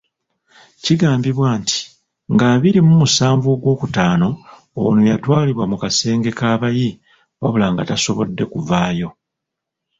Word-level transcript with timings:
Kigambibwa 0.83 1.49
nti 1.61 1.79
nga 2.33 2.45
abiri 2.53 2.79
mu 2.87 2.93
musanvu 3.01 3.47
Ogw'okutano, 3.55 4.29
ono 4.83 4.99
yatwalibwa 5.09 5.65
mu 5.71 5.77
kasenge 5.81 6.29
k'abayi 6.37 6.89
wabula 7.39 7.67
nga 7.71 7.87
tasobodde 7.89 8.43
kuvaayo. 8.51 9.09